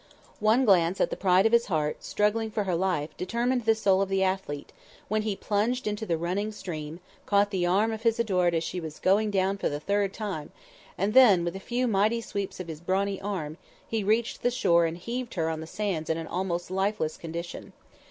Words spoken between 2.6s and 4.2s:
her life determined the soul of